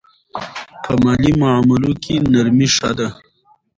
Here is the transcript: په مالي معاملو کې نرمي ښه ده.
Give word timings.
په 0.83 0.91
مالي 1.03 1.31
معاملو 1.41 1.91
کې 2.03 2.13
نرمي 2.31 2.67
ښه 2.75 2.91
ده. 2.97 3.07